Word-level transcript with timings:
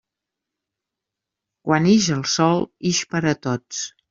Quan 1.69 1.91
ix 1.93 2.09
el 2.17 2.25
sol, 2.37 2.67
ix 2.95 3.05
per 3.15 3.23
a 3.35 3.37
tots. 3.49 3.85